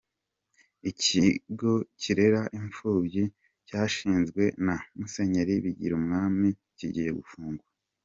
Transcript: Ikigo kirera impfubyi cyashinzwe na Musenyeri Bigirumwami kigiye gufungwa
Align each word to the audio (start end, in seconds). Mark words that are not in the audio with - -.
Ikigo 0.89 1.73
kirera 2.01 2.41
impfubyi 2.59 3.23
cyashinzwe 3.67 4.43
na 4.65 4.75
Musenyeri 4.97 5.53
Bigirumwami 5.63 6.49
kigiye 6.77 7.11
gufungwa 7.19 7.65